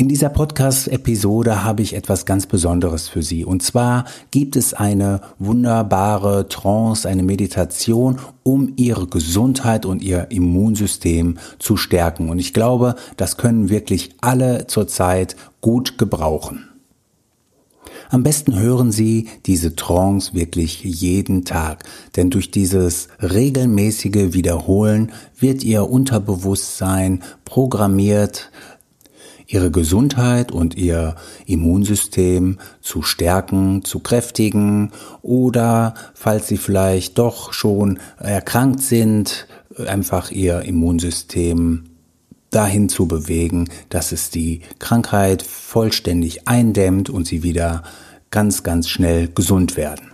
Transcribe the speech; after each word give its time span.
In 0.00 0.08
dieser 0.08 0.30
Podcast-Episode 0.30 1.62
habe 1.62 1.82
ich 1.82 1.94
etwas 1.94 2.24
ganz 2.24 2.46
Besonderes 2.46 3.06
für 3.10 3.22
Sie. 3.22 3.44
Und 3.44 3.62
zwar 3.62 4.06
gibt 4.30 4.56
es 4.56 4.72
eine 4.72 5.20
wunderbare 5.38 6.48
Trance, 6.48 7.06
eine 7.06 7.22
Meditation, 7.22 8.18
um 8.42 8.72
Ihre 8.76 9.08
Gesundheit 9.08 9.84
und 9.84 10.00
Ihr 10.00 10.30
Immunsystem 10.30 11.36
zu 11.58 11.76
stärken. 11.76 12.30
Und 12.30 12.38
ich 12.38 12.54
glaube, 12.54 12.94
das 13.18 13.36
können 13.36 13.68
wirklich 13.68 14.08
alle 14.22 14.66
zurzeit 14.68 15.36
gut 15.60 15.98
gebrauchen. 15.98 16.70
Am 18.08 18.22
besten 18.22 18.58
hören 18.58 18.92
Sie 18.92 19.28
diese 19.44 19.76
Trance 19.76 20.32
wirklich 20.32 20.82
jeden 20.82 21.44
Tag, 21.44 21.84
denn 22.16 22.30
durch 22.30 22.50
dieses 22.50 23.08
regelmäßige 23.20 24.32
Wiederholen 24.32 25.12
wird 25.38 25.62
Ihr 25.62 25.90
Unterbewusstsein 25.90 27.22
programmiert, 27.44 28.50
Ihre 29.50 29.70
Gesundheit 29.72 30.52
und 30.52 30.76
Ihr 30.76 31.16
Immunsystem 31.44 32.58
zu 32.80 33.02
stärken, 33.02 33.84
zu 33.84 33.98
kräftigen 33.98 34.92
oder 35.22 35.94
falls 36.14 36.46
Sie 36.46 36.56
vielleicht 36.56 37.18
doch 37.18 37.52
schon 37.52 37.98
erkrankt 38.18 38.80
sind, 38.80 39.48
einfach 39.86 40.30
Ihr 40.30 40.62
Immunsystem 40.62 41.84
dahin 42.50 42.88
zu 42.88 43.06
bewegen, 43.06 43.68
dass 43.88 44.12
es 44.12 44.30
die 44.30 44.60
Krankheit 44.78 45.42
vollständig 45.42 46.48
eindämmt 46.48 47.10
und 47.10 47.26
sie 47.26 47.42
wieder 47.42 47.82
ganz, 48.30 48.62
ganz 48.62 48.88
schnell 48.88 49.28
gesund 49.28 49.76
werden. 49.76 50.09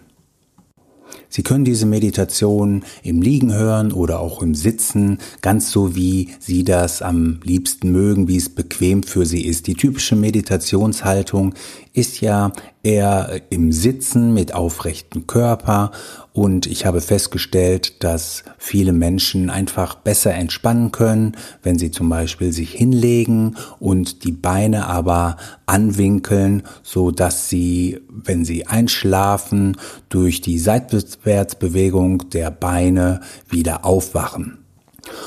Sie 1.29 1.43
können 1.43 1.65
diese 1.65 1.87
Meditation 1.87 2.85
im 3.03 3.23
Liegen 3.23 3.53
hören 3.53 3.93
oder 3.93 4.21
auch 4.21 4.43
im 4.43 4.55
Sitzen, 4.55 5.19
ganz 5.43 5.71
so 5.71 5.97
wie 5.97 6.31
Sie 6.39 6.65
das 6.65 7.03
am 7.03 7.41
liebsten 7.43 7.91
mögen, 7.91 8.29
wie 8.29 8.37
es 8.37 8.49
bequem 8.49 9.03
für 9.03 9.27
Sie 9.27 9.45
ist. 9.45 9.67
Die 9.67 9.75
typische 9.75 10.17
Meditationshaltung 10.17 11.55
ist 11.93 12.21
ja 12.21 12.53
eher 12.83 13.41
im 13.51 13.73
Sitzen 13.73 14.35
mit 14.35 14.55
aufrechtem 14.55 15.27
Körper 15.27 15.91
und 16.37 16.67
ich 16.67 16.85
habe 16.85 17.01
festgestellt, 17.01 18.05
dass 18.05 18.45
viele 18.59 18.93
Menschen 18.93 19.49
einfach 19.49 19.95
besser 19.95 20.35
entspannen 20.35 20.93
können, 20.93 21.33
wenn 21.63 21.79
sie 21.79 21.91
zum 21.91 22.11
Beispiel 22.11 22.53
sich 22.53 22.73
hinlegen 22.73 23.57
und 23.81 24.23
die 24.23 24.33
Beine 24.33 24.87
aber 24.87 25.39
anwinkeln, 25.65 26.65
so 26.83 27.11
dass 27.11 27.49
sie, 27.49 28.03
wenn 28.11 28.45
sie 28.45 28.67
einschlafen, 28.67 29.79
durch 30.11 30.43
die 30.43 30.59
Seitwärtsbewegung 30.59 32.29
der 32.29 32.51
Beine 32.51 33.21
wieder 33.49 33.87
aufwachen. 33.87 34.59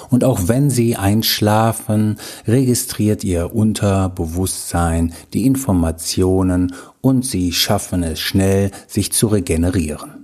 Und 0.09 0.23
auch 0.23 0.41
wenn 0.47 0.69
Sie 0.69 0.97
einschlafen, 0.97 2.17
registriert 2.45 3.23
Ihr 3.23 3.55
Unterbewusstsein 3.55 5.13
die 5.33 5.45
Informationen 5.45 6.75
und 6.99 7.25
Sie 7.25 7.53
schaffen 7.53 8.03
es 8.03 8.19
schnell, 8.19 8.71
sich 8.87 9.13
zu 9.13 9.27
regenerieren. 9.27 10.18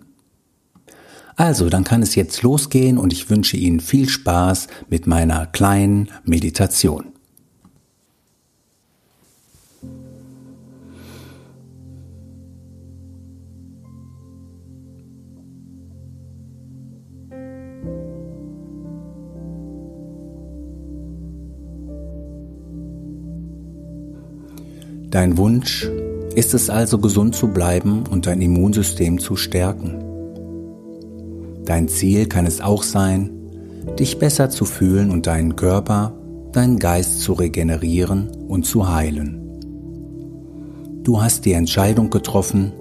Also, 1.38 1.70
dann 1.70 1.84
kann 1.84 2.02
es 2.02 2.16
jetzt 2.16 2.44
losgehen 2.44 2.98
und 2.98 3.12
ich 3.12 3.30
wünsche 3.30 3.58
Ihnen 3.58 3.82
viel 3.82 4.08
Spaß 4.08 4.68
mit 4.90 5.06
meiner 5.06 5.48
kleinen 5.48 6.10
Meditation. 6.24 7.08
Dein 25.12 25.38
Wunsch 25.38 25.90
ist 26.36 26.54
es 26.54 26.70
also 26.70 26.98
gesund 26.98 27.36
zu 27.36 27.48
bleiben 27.48 28.04
und 28.10 28.26
dein 28.26 28.42
Immunsystem 28.42 29.18
zu 29.18 29.38
stärken. 29.38 30.05
Dein 31.66 31.88
Ziel 31.88 32.28
kann 32.28 32.46
es 32.46 32.62
auch 32.62 32.84
sein, 32.84 33.32
dich 34.00 34.20
besser 34.20 34.50
zu 34.50 34.66
fühlen 34.66 35.12
und 35.12 35.28
deinen 35.28 35.56
Körper, 35.56 36.14
deinen 36.52 36.80
Geist 36.80 37.22
zu 37.22 37.34
regenerieren 37.34 38.30
und 38.48 38.66
zu 38.66 38.94
heilen. 38.94 39.42
Du 41.04 41.22
hast 41.22 41.46
die 41.46 41.54
Entscheidung 41.54 42.10
getroffen, 42.10 42.72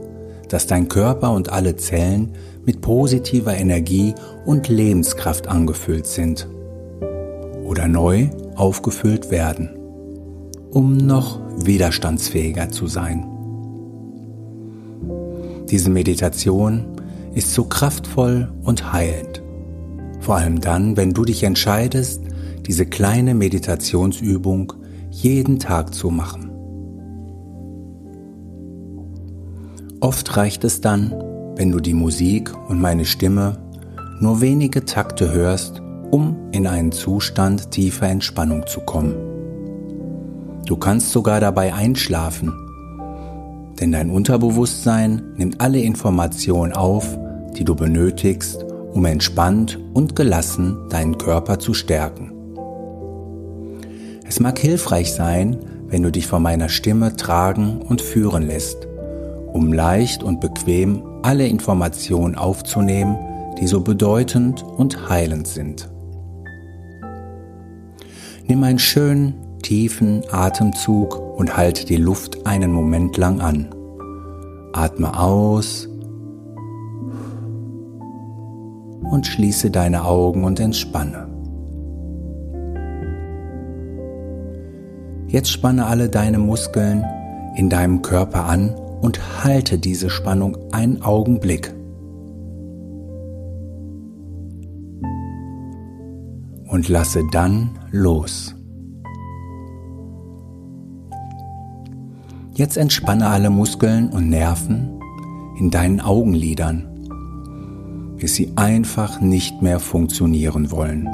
dass 0.49 0.67
dein 0.67 0.89
Körper 0.89 1.33
und 1.33 1.51
alle 1.51 1.77
Zellen 1.77 2.33
mit 2.65 2.81
positiver 2.81 3.57
Energie 3.57 4.15
und 4.47 4.69
Lebenskraft 4.69 5.49
angefüllt 5.49 6.07
sind 6.07 6.47
oder 7.65 7.89
neu 7.89 8.29
aufgefüllt 8.55 9.31
werden 9.31 9.71
um 10.75 10.97
noch 10.97 11.41
widerstandsfähiger 11.65 12.69
zu 12.69 12.89
sein. 12.89 13.25
Diese 15.71 15.89
Meditation 15.89 16.94
ist 17.35 17.53
so 17.53 17.65
kraftvoll 17.65 18.53
und 18.63 18.93
heilend. 18.93 19.43
Vor 20.21 20.37
allem 20.37 20.61
dann, 20.61 20.97
wenn 20.97 21.13
du 21.13 21.25
dich 21.25 21.43
entscheidest, 21.43 22.23
diese 22.67 22.87
kleine 22.87 23.35
Meditationsübung 23.35 24.73
jeden 25.11 25.59
Tag 25.59 25.95
zu 25.95 26.11
machen. 26.11 26.51
Oft 30.01 30.37
reicht 30.37 30.65
es 30.65 30.81
dann, 30.81 31.15
wenn 31.57 31.71
du 31.71 31.81
die 31.81 31.95
Musik 31.95 32.53
und 32.69 32.81
meine 32.81 33.05
Stimme 33.05 33.59
nur 34.21 34.41
wenige 34.41 34.85
Takte 34.85 35.33
hörst, 35.33 35.83
um 36.11 36.37
in 36.53 36.67
einen 36.67 36.93
Zustand 36.93 37.71
tiefer 37.71 38.09
Entspannung 38.09 38.67
zu 38.67 38.81
kommen. 38.81 39.15
Du 40.67 40.77
kannst 40.77 41.13
sogar 41.13 41.41
dabei 41.41 41.75
einschlafen, 41.75 42.53
denn 43.81 43.93
dein 43.93 44.11
Unterbewusstsein 44.11 45.35
nimmt 45.37 45.61
alle 45.61 45.81
Informationen 45.81 46.73
auf, 46.73 47.19
die 47.57 47.65
du 47.65 47.75
benötigst, 47.75 48.65
um 48.93 49.05
entspannt 49.05 49.79
und 49.93 50.17
gelassen 50.17 50.89
deinen 50.91 51.19
Körper 51.19 51.59
zu 51.59 51.75
stärken. 51.75 52.33
Es 54.27 54.41
mag 54.41 54.59
hilfreich 54.59 55.13
sein, 55.13 55.59
wenn 55.89 56.03
du 56.03 56.11
dich 56.11 56.27
von 56.27 56.43
meiner 56.43 56.69
Stimme 56.69 57.15
tragen 57.17 57.81
und 57.83 58.01
führen 58.01 58.47
lässt, 58.47 58.89
um 59.53 59.73
leicht 59.73 60.23
und 60.23 60.41
bequem 60.41 61.03
alle 61.23 61.47
Informationen 61.47 62.35
aufzunehmen, 62.35 63.17
die 63.61 63.67
so 63.67 63.81
bedeutend 63.81 64.63
und 64.63 65.09
heilend 65.09 65.47
sind. 65.47 65.89
Nimm 68.47 68.63
einen 68.63 68.79
schönen, 68.79 69.35
tiefen 69.63 70.23
Atemzug 70.31 71.39
und 71.39 71.57
halte 71.57 71.87
die 71.87 71.97
Luft 71.97 72.47
einen 72.47 72.73
Moment 72.73 73.17
lang 73.17 73.41
an. 73.41 73.69
Atme 74.73 75.19
aus 75.19 75.89
und 79.15 79.27
schließe 79.29 79.71
deine 79.71 80.05
Augen 80.05 80.43
und 80.43 80.59
entspanne. 80.59 81.29
Jetzt 85.29 85.51
spanne 85.51 85.87
alle 85.87 86.09
deine 86.09 86.39
Muskeln 86.39 87.05
in 87.57 87.71
deinem 87.71 88.03
Körper 88.03 88.45
an 88.47 88.75
und 89.01 89.45
halte 89.45 89.79
diese 89.79 90.11
Spannung 90.11 90.57
einen 90.73 91.03
Augenblick. 91.03 91.73
Und 96.67 96.89
lasse 96.89 97.23
dann 97.31 97.79
los. 97.93 98.57
Jetzt 102.55 102.77
entspanne 102.77 103.29
alle 103.29 103.51
Muskeln 103.51 104.09
und 104.09 104.29
Nerven 104.29 105.01
in 105.57 105.71
deinen 105.71 106.01
Augenlidern, 106.01 106.94
bis 108.17 108.35
sie 108.35 108.53
einfach 108.57 109.21
nicht 109.21 109.63
mehr 109.63 109.81
funktionieren 109.81 110.71
wollen. 110.71 111.09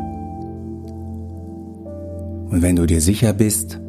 Und 2.51 2.63
wenn 2.63 2.77
du 2.77 2.87
dir 2.87 3.01
sicher 3.01 3.33
bist, 3.33 3.81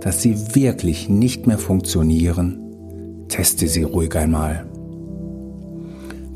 dass 0.00 0.22
sie 0.22 0.54
wirklich 0.54 1.08
nicht 1.08 1.46
mehr 1.46 1.58
funktionieren, 1.58 2.60
teste 3.28 3.66
sie 3.66 3.82
ruhig 3.82 4.14
einmal. 4.16 4.66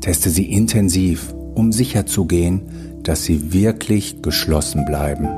Teste 0.01 0.29
sie 0.29 0.51
intensiv, 0.51 1.33
um 1.55 1.71
sicher 1.71 2.05
zu 2.05 2.25
gehen, 2.25 2.61
dass 3.03 3.23
sie 3.23 3.53
wirklich 3.53 4.21
geschlossen 4.21 4.85
bleiben. 4.85 5.29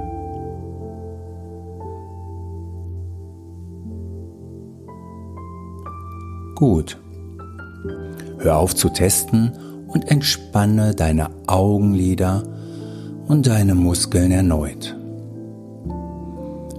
Gut. 6.55 6.99
Hör 8.39 8.57
auf 8.57 8.75
zu 8.75 8.89
testen 8.89 9.51
und 9.87 10.09
entspanne 10.09 10.93
deine 10.93 11.29
Augenlider 11.47 12.43
und 13.27 13.47
deine 13.47 13.75
Muskeln 13.75 14.31
erneut. 14.31 14.95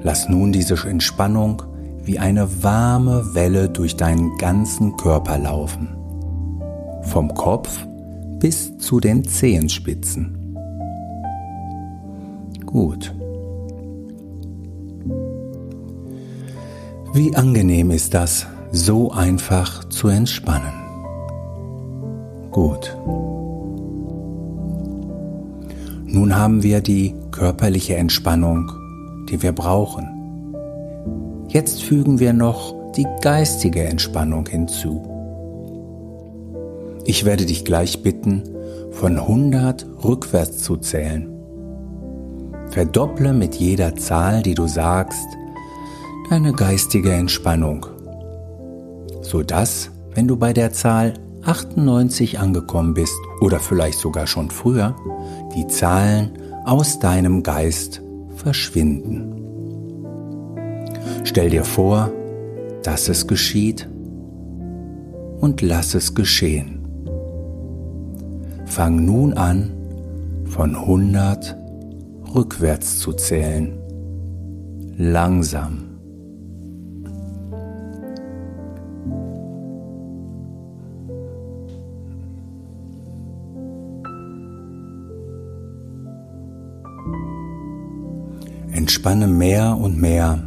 Lass 0.03 0.29
nun 0.29 0.53
diese 0.53 0.75
Entspannung 0.87 1.63
wie 2.03 2.19
eine 2.19 2.63
warme 2.63 3.35
Welle 3.35 3.69
durch 3.69 3.97
deinen 3.97 4.37
ganzen 4.39 4.97
Körper 4.97 5.39
laufen. 5.39 5.89
Vom 7.03 7.35
Kopf 7.35 7.87
bis 8.39 8.79
zu 8.79 9.01
den 9.01 9.25
Zehenspitzen. 9.25 10.57
Gut. 12.65 13.15
Wie 17.13 17.35
angenehm 17.35 17.91
ist 17.91 18.15
das, 18.15 18.47
so 18.71 19.11
einfach 19.11 19.89
zu 19.89 20.09
entspannen. 20.09 20.88
Gut. 22.59 22.97
Nun 26.07 26.37
haben 26.37 26.65
wir 26.65 26.81
die 26.81 27.15
körperliche 27.31 27.95
Entspannung, 27.95 28.73
die 29.31 29.41
wir 29.41 29.53
brauchen. 29.53 30.09
Jetzt 31.47 31.85
fügen 31.85 32.19
wir 32.19 32.33
noch 32.33 32.75
die 32.97 33.07
geistige 33.23 33.85
Entspannung 33.85 34.49
hinzu. 34.49 35.05
Ich 37.05 37.25
werde 37.25 37.47
dich 37.47 37.65
gleich 37.65 38.03
bitten, 38.03 38.43
von 38.91 39.21
100 39.21 39.87
rückwärts 40.03 40.59
zu 40.59 40.79
zählen. 40.79 41.29
Verdopple 42.71 43.35
mit 43.35 43.55
jeder 43.55 43.95
Zahl, 43.95 44.43
die 44.43 44.55
du 44.55 44.67
sagst, 44.67 45.29
deine 46.29 46.53
geistige 46.53 47.13
Entspannung, 47.13 47.87
sodass, 49.21 49.93
wenn 50.13 50.27
du 50.27 50.37
bei 50.37 50.53
der 50.53 50.73
Zahl 50.73 51.15
98 51.45 52.39
angekommen 52.39 52.95
bist 52.95 53.19
oder 53.41 53.61
vielleicht 53.61 53.99
sogar 53.99 54.27
schon 54.27 54.51
früher, 54.51 54.97
die 55.55 55.67
Zahlen 55.67 56.33
aus 56.65 56.99
deinem 56.99 57.43
Geist 57.43 58.03
verschwinden. 58.37 59.35
Stell 61.25 61.51
dir 61.51 61.65
vor, 61.65 62.11
dass 62.83 63.09
es 63.09 63.27
geschieht 63.27 63.89
und 65.41 65.63
lass 65.63 65.95
es 65.95 66.15
geschehen. 66.15 66.79
Fang 68.67 69.05
nun 69.05 69.33
an, 69.35 69.73
von 70.45 70.75
100 70.75 71.57
rückwärts 72.35 72.99
zu 72.99 73.13
zählen. 73.13 73.79
Langsam. 74.97 75.88
Entspanne 89.09 89.33
mehr 89.33 89.75
und 89.75 89.99
mehr. 89.99 90.39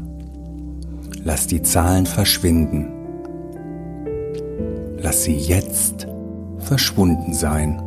Lass 1.23 1.47
die 1.47 1.63
Zahlen 1.63 2.05
verschwinden. 2.05 2.91
Lass 4.99 5.23
sie 5.23 5.35
jetzt 5.35 6.05
verschwunden 6.59 7.33
sein. 7.33 7.81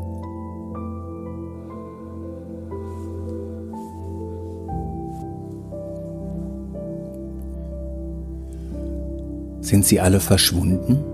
Sind 9.61 9.85
sie 9.85 10.01
alle 10.01 10.19
verschwunden? 10.19 11.05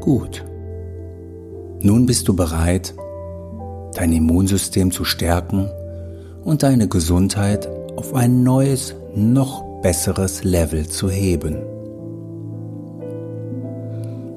Gut. 0.00 0.44
Nun 1.82 2.04
bist 2.06 2.26
du 2.26 2.34
bereit, 2.34 2.96
dein 3.94 4.10
Immunsystem 4.10 4.90
zu 4.90 5.04
stärken 5.04 5.68
und 6.44 6.62
deine 6.62 6.88
Gesundheit 6.88 7.68
auf 7.96 8.14
ein 8.14 8.42
neues, 8.42 8.94
noch 9.14 9.64
besseres 9.80 10.44
Level 10.44 10.86
zu 10.86 11.10
heben. 11.10 11.56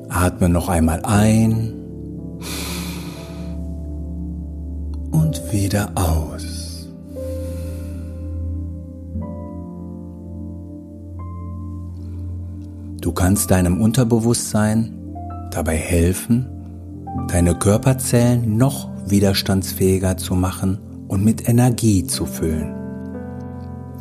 Atme 0.09 0.49
noch 0.49 0.69
einmal 0.69 1.01
ein 1.03 1.73
und 5.11 5.41
wieder 5.51 5.91
aus. 5.95 6.87
Du 13.01 13.11
kannst 13.11 13.51
deinem 13.51 13.81
Unterbewusstsein 13.81 14.93
dabei 15.51 15.75
helfen, 15.75 16.47
deine 17.29 17.55
Körperzellen 17.55 18.57
noch 18.57 18.89
widerstandsfähiger 19.07 20.17
zu 20.17 20.35
machen 20.35 20.79
und 21.07 21.23
mit 21.23 21.47
Energie 21.47 22.05
zu 22.05 22.25
füllen, 22.25 22.73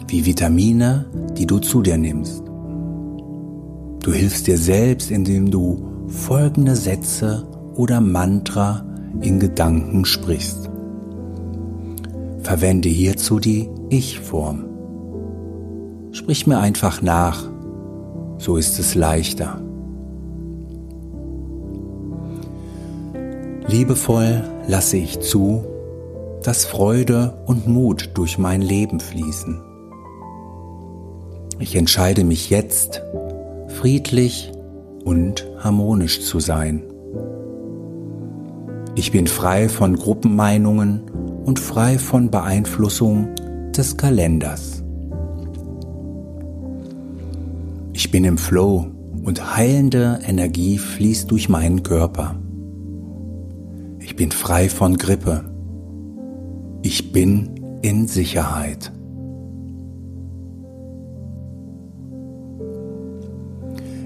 wie 0.08 0.25
Vitamine, 0.25 1.06
die 1.37 1.47
du 1.47 1.58
zu 1.58 1.82
dir 1.82 1.97
nimmst. 1.97 2.43
Du 4.00 4.12
hilfst 4.12 4.47
dir 4.47 4.58
selbst, 4.58 5.11
indem 5.11 5.50
du 5.50 6.06
folgende 6.08 6.76
Sätze 6.76 7.47
oder 7.75 8.00
Mantra 8.00 8.85
in 9.20 9.41
Gedanken 9.41 10.05
sprichst. 10.05 10.70
Verwende 12.43 12.88
hierzu 12.88 13.41
die 13.41 13.69
Ich-Form. 13.91 14.64
Sprich 16.12 16.47
mir 16.47 16.58
einfach 16.58 17.03
nach, 17.03 17.49
so 18.38 18.56
ist 18.56 18.79
es 18.79 18.94
leichter. 18.94 19.61
Liebevoll 23.67 24.44
lasse 24.69 24.99
ich 24.99 25.20
zu, 25.20 25.64
dass 26.46 26.64
Freude 26.64 27.43
und 27.46 27.66
Mut 27.66 28.10
durch 28.14 28.38
mein 28.38 28.62
Leben 28.62 29.00
fließen. 29.00 29.60
Ich 31.58 31.75
entscheide 31.75 32.22
mich 32.22 32.50
jetzt, 32.50 33.02
friedlich 33.66 34.52
und 35.04 35.44
harmonisch 35.58 36.20
zu 36.20 36.38
sein. 36.38 36.84
Ich 38.94 39.10
bin 39.10 39.26
frei 39.26 39.69
von 39.69 39.96
Gruppenmeinungen 39.96 41.10
und 41.44 41.58
frei 41.58 41.98
von 41.98 42.31
Beeinflussung 42.31 43.34
des 43.76 43.96
Kalenders. 43.96 44.84
Ich 47.93 48.12
bin 48.12 48.22
im 48.22 48.38
Flow 48.38 48.86
und 49.24 49.56
heilende 49.56 50.20
Energie 50.24 50.79
fließt 50.79 51.29
durch 51.29 51.48
meinen 51.48 51.82
Körper. 51.82 52.36
Ich 53.98 54.15
bin 54.15 54.31
frei 54.31 54.69
von 54.69 54.96
Grippe 54.96 55.56
ich 56.86 57.10
bin 57.10 57.50
in 57.82 58.06
Sicherheit. 58.06 58.93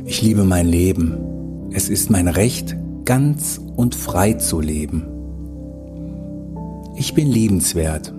Ich 0.07 0.23
liebe 0.23 0.45
mein 0.45 0.67
Leben. 0.67 1.69
Es 1.73 1.91
ist 1.91 2.11
mein 2.11 2.27
Recht, 2.27 2.75
ganz 3.05 3.61
und 3.77 3.95
frei 3.95 4.33
zu 4.33 4.61
leben. 4.61 5.03
Ich 6.97 7.13
bin 7.13 7.31
liebenswert. 7.31 8.15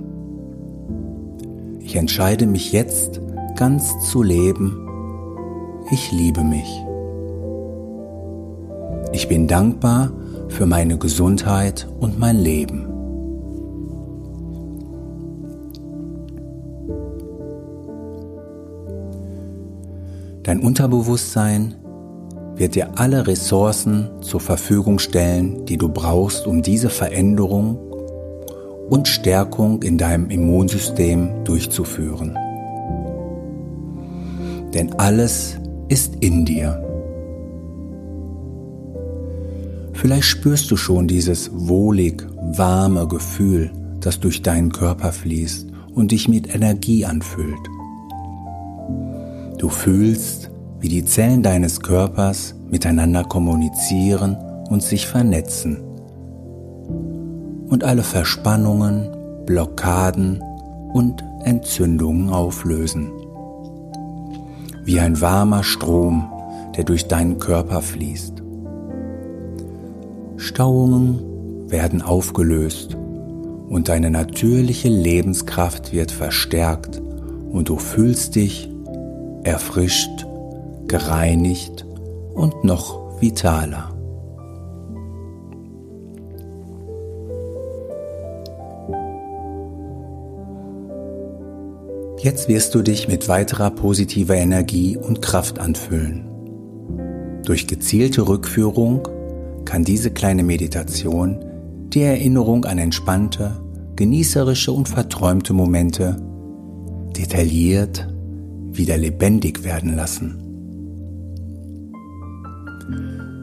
Ich 1.79 1.95
entscheide 1.95 2.45
mich 2.45 2.71
jetzt, 2.71 3.19
ganz 3.55 4.11
zu 4.11 4.21
leben. 4.21 4.77
Ich 5.91 6.11
liebe 6.11 6.43
mich. 6.43 6.69
Ich 9.11 9.27
bin 9.27 9.47
dankbar 9.47 10.11
für 10.49 10.67
meine 10.67 10.99
Gesundheit 10.99 11.87
und 11.99 12.19
mein 12.19 12.37
Leben. 12.37 12.90
Dein 20.51 20.59
Unterbewusstsein 20.59 21.75
wird 22.57 22.75
dir 22.75 22.99
alle 22.99 23.25
Ressourcen 23.25 24.09
zur 24.19 24.41
Verfügung 24.41 24.99
stellen, 24.99 25.65
die 25.65 25.77
du 25.77 25.87
brauchst, 25.87 26.45
um 26.45 26.61
diese 26.61 26.89
Veränderung 26.89 27.77
und 28.89 29.07
Stärkung 29.07 29.81
in 29.81 29.97
deinem 29.97 30.29
Immunsystem 30.29 31.45
durchzuführen. 31.45 32.37
Denn 34.73 34.91
alles 34.99 35.55
ist 35.87 36.17
in 36.19 36.43
dir. 36.43 36.83
Vielleicht 39.93 40.25
spürst 40.25 40.69
du 40.69 40.75
schon 40.75 41.07
dieses 41.07 41.49
wohlig, 41.53 42.27
warme 42.57 43.07
Gefühl, 43.07 43.71
das 44.01 44.19
durch 44.19 44.41
deinen 44.41 44.73
Körper 44.73 45.13
fließt 45.13 45.67
und 45.95 46.11
dich 46.11 46.27
mit 46.27 46.53
Energie 46.53 47.05
anfüllt. 47.05 47.69
Du 49.61 49.69
fühlst, 49.69 50.49
wie 50.79 50.89
die 50.89 51.05
Zellen 51.05 51.43
deines 51.43 51.81
Körpers 51.81 52.55
miteinander 52.71 53.23
kommunizieren 53.23 54.35
und 54.71 54.81
sich 54.81 55.05
vernetzen 55.05 55.77
und 57.69 57.83
alle 57.83 58.01
Verspannungen, 58.01 59.11
Blockaden 59.45 60.41
und 60.93 61.23
Entzündungen 61.43 62.31
auflösen. 62.31 63.11
Wie 64.83 64.99
ein 64.99 65.21
warmer 65.21 65.63
Strom, 65.63 66.27
der 66.75 66.83
durch 66.83 67.07
deinen 67.07 67.37
Körper 67.37 67.83
fließt. 67.83 68.41
Stauungen 70.37 71.69
werden 71.69 72.01
aufgelöst 72.01 72.97
und 73.69 73.89
deine 73.89 74.09
natürliche 74.09 74.89
Lebenskraft 74.89 75.93
wird 75.93 76.09
verstärkt 76.09 76.99
und 77.51 77.69
du 77.69 77.77
fühlst 77.77 78.33
dich 78.33 78.70
erfrischt, 79.43 80.25
gereinigt 80.87 81.85
und 82.33 82.63
noch 82.63 83.21
vitaler. 83.21 83.95
Jetzt 92.19 92.47
wirst 92.47 92.75
du 92.75 92.83
dich 92.83 93.07
mit 93.07 93.27
weiterer 93.27 93.71
positiver 93.71 94.35
Energie 94.35 94.95
und 94.95 95.23
Kraft 95.23 95.57
anfüllen. 95.57 96.27
Durch 97.43 97.65
gezielte 97.65 98.27
Rückführung 98.27 99.07
kann 99.65 99.83
diese 99.83 100.11
kleine 100.11 100.43
Meditation 100.43 101.43
die 101.93 102.03
Erinnerung 102.03 102.65
an 102.65 102.77
entspannte, 102.77 103.59
genießerische 103.95 104.71
und 104.71 104.87
verträumte 104.87 105.53
Momente 105.53 106.15
detailliert 107.17 108.10
wieder 108.73 108.97
lebendig 108.97 109.63
werden 109.63 109.95
lassen. 109.95 110.51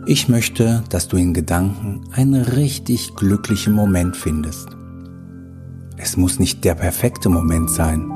Ich 0.07 0.29
möchte, 0.29 0.83
dass 0.89 1.09
du 1.09 1.19
in 1.19 1.35
Gedanken 1.35 2.01
einen 2.13 2.43
richtig 2.43 3.15
glücklichen 3.15 3.75
Moment 3.75 4.17
findest. 4.17 4.69
Es 5.99 6.17
muss 6.17 6.39
nicht 6.39 6.65
der 6.65 6.75
perfekte 6.75 7.29
Moment 7.29 7.69
sein, 7.71 8.11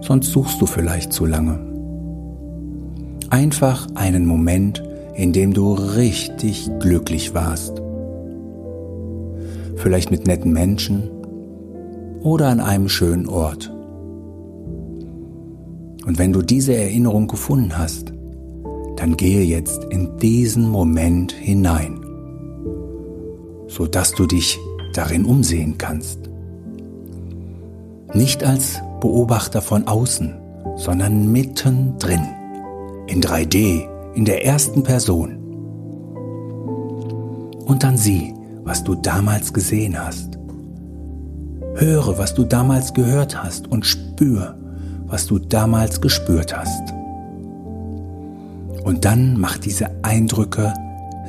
sonst 0.00 0.30
suchst 0.30 0.60
du 0.60 0.66
vielleicht 0.66 1.12
zu 1.12 1.26
lange. 1.26 1.60
Einfach 3.28 3.86
einen 3.94 4.24
Moment, 4.24 4.82
in 5.14 5.34
dem 5.34 5.52
du 5.52 5.74
richtig 5.74 6.70
glücklich 6.80 7.34
warst. 7.34 7.82
Vielleicht 9.76 10.10
mit 10.10 10.26
netten 10.26 10.52
Menschen 10.52 11.10
oder 12.22 12.48
an 12.48 12.60
einem 12.60 12.88
schönen 12.88 13.28
Ort. 13.28 13.70
Und 16.08 16.18
wenn 16.18 16.32
du 16.32 16.40
diese 16.40 16.74
Erinnerung 16.74 17.28
gefunden 17.28 17.76
hast, 17.76 18.14
dann 18.96 19.18
gehe 19.18 19.42
jetzt 19.42 19.84
in 19.90 20.16
diesen 20.16 20.66
Moment 20.66 21.32
hinein, 21.32 22.00
sodass 23.66 24.12
du 24.12 24.24
dich 24.24 24.58
darin 24.94 25.26
umsehen 25.26 25.76
kannst. 25.76 26.30
Nicht 28.14 28.42
als 28.42 28.80
Beobachter 29.02 29.60
von 29.60 29.86
außen, 29.86 30.34
sondern 30.76 31.30
mittendrin, 31.30 32.26
in 33.06 33.20
3D, 33.20 33.86
in 34.14 34.24
der 34.24 34.46
ersten 34.46 34.82
Person. 34.82 35.36
Und 37.66 37.82
dann 37.82 37.98
sieh, 37.98 38.32
was 38.64 38.82
du 38.82 38.94
damals 38.94 39.52
gesehen 39.52 40.02
hast. 40.02 40.38
Höre, 41.74 42.16
was 42.16 42.32
du 42.32 42.44
damals 42.44 42.94
gehört 42.94 43.42
hast 43.42 43.70
und 43.70 43.84
spür, 43.84 44.58
was 45.08 45.26
du 45.26 45.38
damals 45.38 46.00
gespürt 46.00 46.56
hast. 46.56 46.94
Und 48.84 49.04
dann 49.04 49.38
mach 49.38 49.58
diese 49.58 49.90
Eindrücke 50.02 50.72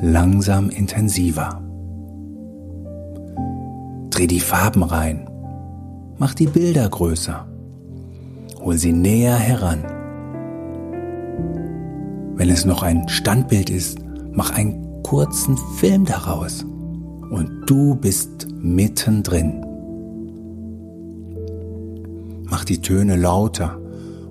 langsam 0.00 0.70
intensiver. 0.70 1.60
Dreh 4.10 4.26
die 4.26 4.40
Farben 4.40 4.82
rein, 4.82 5.28
mach 6.18 6.34
die 6.34 6.46
Bilder 6.46 6.88
größer 6.88 7.46
hol 8.60 8.76
sie 8.76 8.92
näher 8.92 9.36
heran. 9.36 9.84
Wenn 12.34 12.50
es 12.50 12.64
noch 12.64 12.82
ein 12.82 13.08
Standbild 13.08 13.70
ist, 13.70 13.98
mach 14.32 14.50
einen 14.54 15.02
kurzen 15.02 15.56
Film 15.76 16.04
daraus 16.04 16.64
und 17.30 17.64
du 17.66 17.94
bist 17.94 18.48
mittendrin. 18.58 19.64
Mach 22.50 22.64
die 22.64 22.80
Töne 22.80 23.16
lauter 23.16 23.78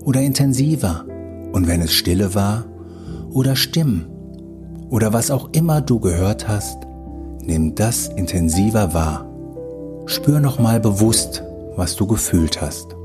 oder 0.03 0.21
intensiver 0.21 1.05
und 1.53 1.67
wenn 1.67 1.81
es 1.81 1.93
stille 1.93 2.35
war 2.35 2.65
oder 3.31 3.55
Stimmen 3.55 4.07
oder 4.89 5.13
was 5.13 5.31
auch 5.31 5.49
immer 5.53 5.81
du 5.81 5.99
gehört 5.99 6.47
hast, 6.47 6.77
nimm 7.41 7.75
das 7.75 8.07
intensiver 8.07 8.93
wahr. 8.93 9.25
Spür 10.05 10.39
nochmal 10.39 10.79
bewusst, 10.79 11.43
was 11.75 11.95
du 11.95 12.07
gefühlt 12.07 12.61
hast. 12.61 12.95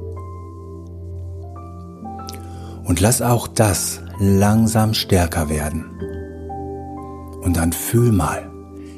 Und 2.85 3.00
lass 3.00 3.23
auch 3.23 3.47
das 3.47 4.00
langsam 4.18 4.94
stärker 4.94 5.49
werden. 5.49 5.85
Und 7.42 7.56
dann 7.56 7.73
fühl 7.73 8.11
mal 8.11 8.50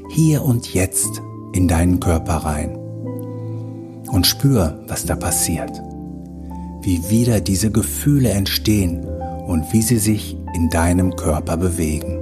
hier 0.08 0.42
und 0.42 0.72
jetzt 0.72 1.20
in 1.52 1.68
deinen 1.68 2.00
Körper 2.00 2.36
rein. 2.36 2.76
Und 4.08 4.26
spür, 4.26 4.82
was 4.86 5.04
da 5.04 5.16
passiert. 5.16 5.82
Wie 6.86 7.10
wieder 7.10 7.40
diese 7.40 7.70
Gefühle 7.70 8.30
entstehen 8.30 9.04
und 9.46 9.70
wie 9.74 9.82
sie 9.82 9.98
sich 9.98 10.38
in 10.54 10.70
deinem 10.70 11.14
Körper 11.16 11.58
bewegen. 11.58 12.18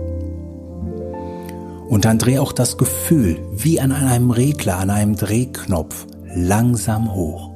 Und 1.89 2.05
dann 2.05 2.19
dreh 2.19 2.41
auch 2.41 2.53
das 2.53 2.77
Gefühl 2.77 3.39
wie 3.53 3.81
an 3.81 3.93
einem 3.93 4.33
Regler, 4.33 4.79
an 4.79 4.91
einem 4.91 5.15
Drehknopf 5.15 6.07
langsam 6.35 7.15
hoch. 7.15 7.53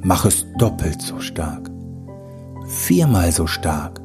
Mach 0.00 0.24
es 0.24 0.46
doppelt 0.58 1.02
so 1.02 1.20
stark 1.20 1.68
viermal 2.68 3.32
so 3.32 3.46
stark, 3.46 4.00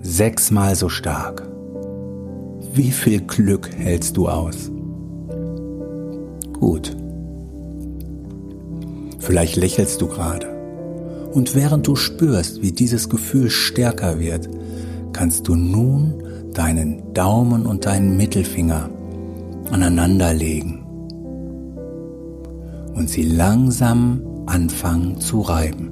sechsmal 0.00 0.76
so 0.76 0.88
stark. 0.88 1.42
Wie 2.72 2.92
viel 2.92 3.20
Glück 3.20 3.68
hältst 3.76 4.16
du 4.16 4.28
aus? 4.28 4.70
Gut. 6.52 6.96
Vielleicht 9.18 9.56
lächelst 9.56 10.00
du 10.00 10.06
gerade. 10.06 10.59
Und 11.32 11.54
während 11.54 11.86
du 11.86 11.96
spürst, 11.96 12.62
wie 12.62 12.72
dieses 12.72 13.08
Gefühl 13.08 13.50
stärker 13.50 14.18
wird, 14.18 14.48
kannst 15.12 15.46
du 15.48 15.54
nun 15.54 16.22
deinen 16.54 17.14
Daumen 17.14 17.66
und 17.66 17.86
deinen 17.86 18.16
Mittelfinger 18.16 18.90
aneinander 19.70 20.34
legen 20.34 20.84
und 22.94 23.08
sie 23.08 23.22
langsam 23.22 24.22
anfangen 24.46 25.20
zu 25.20 25.40
reiben 25.40 25.90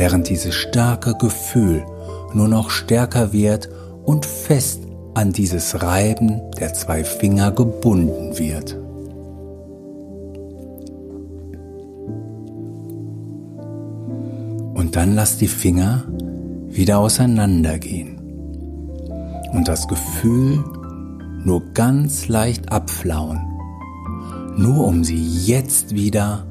während 0.00 0.30
dieses 0.30 0.54
starke 0.54 1.14
Gefühl 1.14 1.84
nur 2.32 2.48
noch 2.48 2.70
stärker 2.70 3.34
wird 3.34 3.68
und 4.02 4.24
fest 4.24 4.80
an 5.12 5.30
dieses 5.30 5.82
Reiben 5.82 6.40
der 6.58 6.72
zwei 6.72 7.04
Finger 7.04 7.52
gebunden 7.52 8.38
wird. 8.38 8.78
Und 14.90 14.96
dann 14.96 15.14
lass 15.14 15.38
die 15.38 15.46
Finger 15.46 16.02
wieder 16.68 16.98
auseinandergehen. 16.98 18.18
Und 19.52 19.68
das 19.68 19.86
Gefühl 19.86 20.64
nur 21.44 21.62
ganz 21.74 22.26
leicht 22.26 22.72
abflauen, 22.72 23.38
nur 24.56 24.84
um 24.88 25.04
sie 25.04 25.24
jetzt 25.46 25.94
wieder 25.94 26.44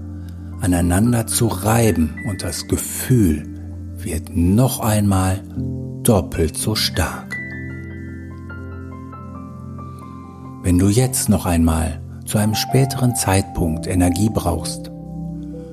aneinander 0.62 1.27
zu 1.27 1.48
reiben. 1.48 2.15
Und 2.29 2.41
das 2.41 2.65
Gefühl 2.69 3.46
wird 3.98 4.34
noch 4.34 4.79
einmal 4.79 5.41
doppelt 6.03 6.55
so 6.58 6.75
stark. 6.75 7.36
Wenn 10.63 10.79
du 10.79 10.88
jetzt 10.88 11.27
noch 11.27 11.46
einmal 11.46 12.00
zu 12.24 12.38
einem 12.38 12.55
späteren 12.55 13.17
Zeitpunkt 13.17 13.86
Energie 13.86 14.29
brauchst, 14.34 14.89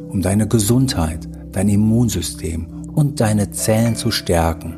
um 0.08 0.20
deine 0.20 0.48
Gesundheit, 0.48 1.25
dein 1.56 1.70
Immunsystem 1.70 2.66
und 2.94 3.18
deine 3.18 3.50
Zellen 3.50 3.96
zu 3.96 4.10
stärken, 4.10 4.74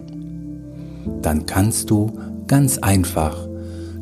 dann 1.22 1.44
kannst 1.44 1.90
du 1.90 2.12
ganz 2.46 2.78
einfach 2.78 3.48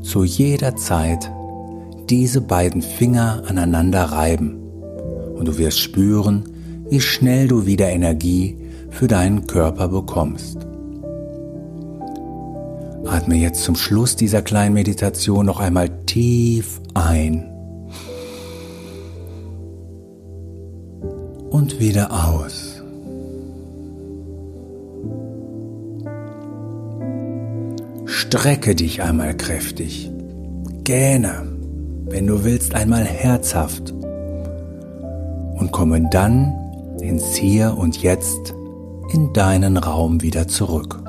zu 0.03 0.25
jeder 0.25 0.77
Zeit 0.77 1.33
diese 2.11 2.43
beiden 2.43 2.83
Finger 2.83 3.43
aneinander 3.49 4.05
reiben. 4.05 4.59
Und 5.37 5.49
du 5.49 5.57
wirst 5.57 5.79
spüren, 5.81 6.45
wie 6.91 7.01
schnell 7.01 7.49
du 7.49 7.65
wieder 7.65 7.89
Energie 7.89 8.59
für 8.91 9.09
deinen 9.09 9.47
Körper 9.47 9.89
bekommst. 9.89 10.59
Atme 13.07 13.37
jetzt 13.37 13.65
zum 13.65 13.77
Schluss 13.77 14.17
dieser 14.17 14.43
kleinen 14.43 14.75
Meditation 14.75 15.47
noch 15.47 15.61
einmal 15.61 15.89
tief 16.05 16.83
ein 16.93 17.56
und 21.67 21.81
wieder 21.81 22.13
aus. 22.13 22.81
Strecke 28.05 28.77
dich 28.77 29.03
einmal 29.03 29.37
kräftig. 29.37 30.09
Gähne, 30.85 31.43
wenn 32.05 32.29
du 32.29 32.45
willst, 32.45 32.77
einmal 32.77 33.05
herzhaft 33.05 33.91
und 33.91 35.73
komme 35.73 36.09
dann 36.13 36.55
ins 37.01 37.35
Hier 37.35 37.77
und 37.77 38.01
Jetzt 38.01 38.55
in 39.13 39.33
deinen 39.33 39.77
Raum 39.77 40.23
wieder 40.23 40.47
zurück. 40.47 41.03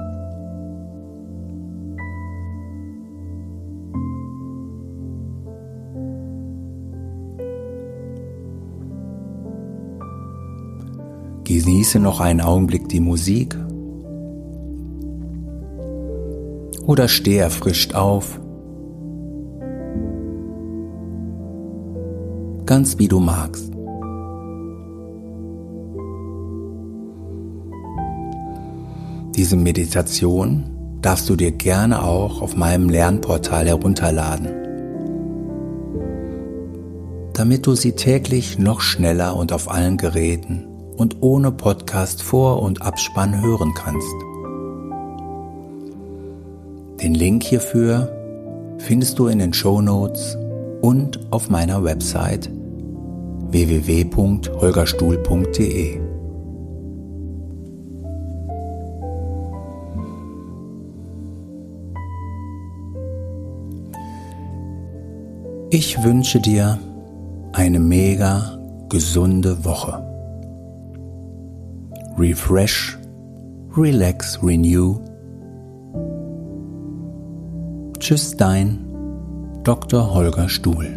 Genieße 11.87 11.99
noch 11.99 12.19
einen 12.19 12.41
Augenblick 12.41 12.89
die 12.89 12.99
Musik 12.99 13.55
oder 16.85 17.07
steh 17.07 17.37
erfrischt 17.37 17.95
auf, 17.95 18.41
ganz 22.65 22.99
wie 22.99 23.07
du 23.07 23.21
magst. 23.21 23.71
Diese 29.37 29.55
Meditation 29.55 30.65
darfst 31.01 31.29
du 31.29 31.37
dir 31.37 31.53
gerne 31.53 32.03
auch 32.03 32.41
auf 32.41 32.57
meinem 32.57 32.89
Lernportal 32.89 33.65
herunterladen, 33.65 34.49
damit 37.31 37.65
du 37.65 37.75
sie 37.75 37.93
täglich 37.93 38.59
noch 38.59 38.81
schneller 38.81 39.37
und 39.37 39.53
auf 39.53 39.71
allen 39.71 39.95
Geräten 39.95 40.66
und 40.97 41.17
ohne 41.21 41.51
Podcast 41.51 42.21
Vor- 42.21 42.61
und 42.61 42.81
Abspann 42.81 43.41
hören 43.41 43.73
kannst. 43.73 44.13
Den 47.01 47.13
Link 47.13 47.43
hierfür 47.43 48.11
findest 48.79 49.19
du 49.19 49.27
in 49.27 49.39
den 49.39 49.53
Show 49.53 49.81
Notes 49.81 50.37
und 50.81 51.19
auf 51.31 51.49
meiner 51.49 51.83
Website 51.83 52.49
www.holgerstuhl.de. 53.51 55.99
Ich 65.69 66.01
wünsche 66.01 66.39
dir 66.39 66.79
eine 67.53 67.79
mega 67.79 68.57
gesunde 68.89 69.65
Woche. 69.65 70.06
Refresh, 72.17 72.97
relax, 73.75 74.39
renew. 74.41 74.99
Tschüss, 77.99 78.35
dein 78.35 78.83
Dr. 79.63 80.15
Holger 80.15 80.49
Stuhl. 80.49 80.96